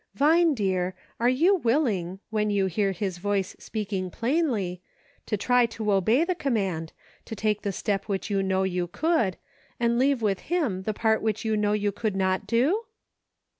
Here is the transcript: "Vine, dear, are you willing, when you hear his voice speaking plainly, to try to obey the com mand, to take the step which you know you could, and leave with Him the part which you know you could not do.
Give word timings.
"Vine, 0.15 0.55
dear, 0.55 0.95
are 1.19 1.29
you 1.29 1.53
willing, 1.57 2.19
when 2.31 2.49
you 2.49 2.65
hear 2.65 2.91
his 2.91 3.19
voice 3.19 3.55
speaking 3.59 4.09
plainly, 4.09 4.81
to 5.27 5.37
try 5.37 5.67
to 5.67 5.91
obey 5.93 6.23
the 6.23 6.33
com 6.33 6.53
mand, 6.53 6.91
to 7.23 7.35
take 7.35 7.61
the 7.61 7.71
step 7.71 8.05
which 8.05 8.27
you 8.27 8.41
know 8.41 8.63
you 8.63 8.87
could, 8.87 9.37
and 9.79 9.99
leave 9.99 10.23
with 10.23 10.39
Him 10.39 10.81
the 10.85 10.93
part 10.95 11.21
which 11.21 11.45
you 11.45 11.55
know 11.55 11.73
you 11.73 11.91
could 11.91 12.15
not 12.15 12.47
do. 12.47 12.85